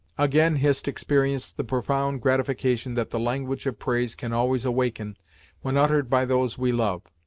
[0.17, 5.15] Again Hist experienced the profound gratification that the language of praise can always awaken
[5.61, 7.03] when uttered by those we love.